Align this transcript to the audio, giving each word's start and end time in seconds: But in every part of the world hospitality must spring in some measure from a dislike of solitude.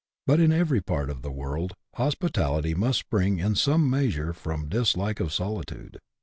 But 0.25 0.39
in 0.39 0.51
every 0.51 0.81
part 0.81 1.11
of 1.11 1.21
the 1.21 1.29
world 1.31 1.73
hospitality 1.93 2.73
must 2.73 2.97
spring 2.97 3.37
in 3.37 3.53
some 3.53 3.87
measure 3.87 4.33
from 4.33 4.63
a 4.63 4.67
dislike 4.67 5.19
of 5.19 5.31
solitude. 5.31 5.99